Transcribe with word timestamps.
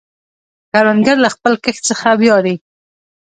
کروندګر 0.71 1.17
له 1.25 1.29
خپل 1.35 1.53
کښت 1.63 1.81
څخه 1.89 2.09
ویاړي 2.21 2.55